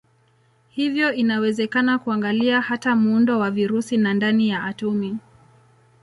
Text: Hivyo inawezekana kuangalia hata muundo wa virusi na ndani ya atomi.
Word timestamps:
Hivyo 0.69 1.13
inawezekana 1.13 1.99
kuangalia 1.99 2.61
hata 2.61 2.95
muundo 2.95 3.39
wa 3.39 3.51
virusi 3.51 3.97
na 3.97 4.13
ndani 4.13 4.49
ya 4.49 4.63
atomi. 4.63 5.17